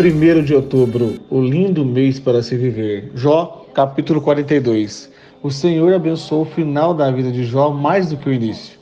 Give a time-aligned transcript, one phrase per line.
[0.00, 3.10] Primeiro de outubro, o lindo mês para se viver.
[3.14, 5.12] Jó, capítulo 42.
[5.42, 8.78] O Senhor abençoou o final da vida de Jó mais do que o início.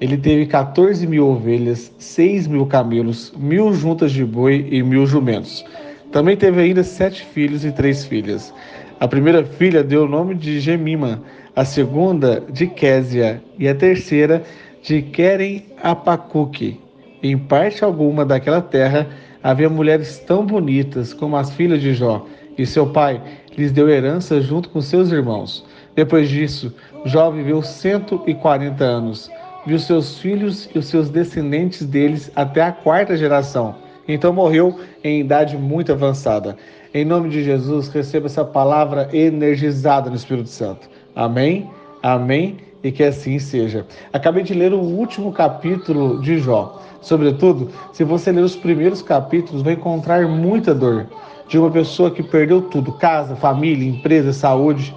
[0.00, 5.62] Ele teve 14 mil ovelhas, 6 mil camelos, mil juntas de boi e mil jumentos.
[6.10, 8.50] Também teve ainda sete filhos e três filhas.
[8.98, 11.22] A primeira filha deu o nome de Gemima,
[11.54, 14.42] a segunda de Késia e a terceira
[14.82, 16.80] de Querem Apacuque.
[17.22, 19.06] Em parte alguma daquela terra,
[19.44, 23.20] havia mulheres tão bonitas como as filhas de Jó, e seu pai
[23.58, 25.66] lhes deu herança junto com seus irmãos.
[25.94, 26.72] Depois disso,
[27.04, 29.30] Jó viveu 140 anos,
[29.66, 33.76] viu seus filhos e os seus descendentes deles até a quarta geração.
[34.08, 36.56] Então morreu em idade muito avançada.
[36.94, 40.88] Em nome de Jesus, receba essa palavra energizada no Espírito Santo.
[41.14, 41.68] Amém,
[42.02, 43.86] amém e que assim seja.
[44.12, 46.82] Acabei de ler o último capítulo de Jó.
[47.00, 51.06] Sobretudo, se você ler os primeiros capítulos, vai encontrar muita dor
[51.48, 54.94] de uma pessoa que perdeu tudo: casa, família, empresa, saúde,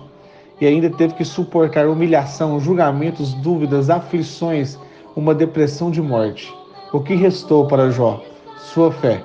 [0.59, 4.77] e ainda teve que suportar humilhação, julgamentos, dúvidas, aflições,
[5.15, 6.53] uma depressão de morte.
[6.91, 8.21] O que restou para Jó?
[8.57, 9.23] Sua fé,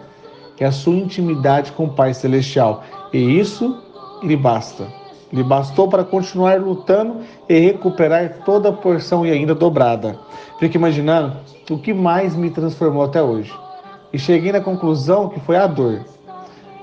[0.58, 2.84] é a sua intimidade com o Pai Celestial.
[3.12, 3.76] E isso
[4.22, 5.01] lhe basta.
[5.32, 10.18] Lhe bastou para continuar lutando e recuperar toda a porção e ainda dobrada.
[10.58, 11.36] Fique imaginando
[11.70, 13.52] o que mais me transformou até hoje.
[14.12, 16.04] E cheguei na conclusão que foi a dor.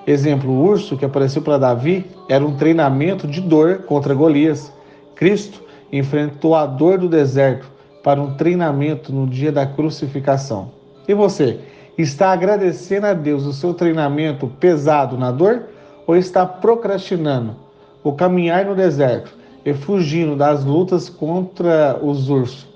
[0.07, 4.73] Exemplo, o urso que apareceu para Davi era um treinamento de dor contra Golias.
[5.13, 5.61] Cristo
[5.93, 7.69] enfrentou a dor do deserto
[8.03, 10.71] para um treinamento no dia da crucificação.
[11.07, 11.59] E você,
[11.95, 15.66] está agradecendo a Deus o seu treinamento pesado na dor
[16.07, 17.69] ou está procrastinando
[18.03, 22.67] o caminhar no deserto e fugindo das lutas contra os ursos?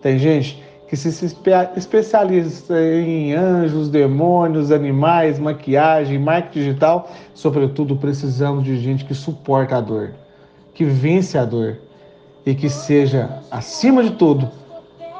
[0.00, 1.08] Tem gente que se
[1.74, 7.10] especializa em anjos, demônios, animais, maquiagem, marketing digital.
[7.32, 10.10] Sobretudo, precisamos de gente que suporta a dor,
[10.74, 11.78] que vence a dor
[12.44, 14.50] e que seja, acima de tudo,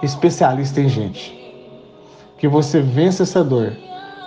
[0.02, 1.40] especialista em gente.
[2.36, 3.72] Que você vença essa dor,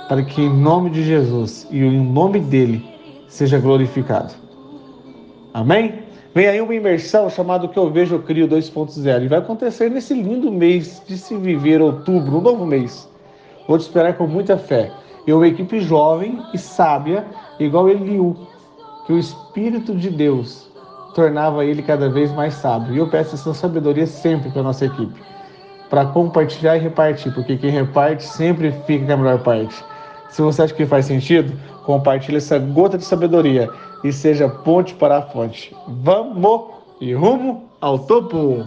[0.08, 2.84] para que em nome de Jesus e em nome dele
[3.28, 4.34] seja glorificado.
[5.56, 6.04] Amém?
[6.34, 10.14] Vem aí uma imersão chamada Que Eu Vejo Eu Crio 2.0 e vai acontecer nesse
[10.14, 13.10] lindo mês de se viver outubro, um novo mês.
[13.66, 14.92] Vou te esperar com muita fé.
[15.26, 17.26] E uma equipe jovem e sábia,
[17.58, 18.36] igual Eliú,
[19.08, 20.70] que o Espírito de Deus
[21.16, 22.94] tornava ele cada vez mais sábio.
[22.94, 25.24] E eu peço essa sabedoria sempre para a nossa equipe,
[25.90, 29.82] para compartilhar e repartir, porque quem reparte sempre fica com a melhor parte.
[30.30, 33.70] Se você acha que faz sentido, compartilhe essa gota de sabedoria
[34.04, 35.76] e seja ponte para a fonte.
[35.88, 36.62] Vamos
[37.00, 38.66] e rumo ao topo!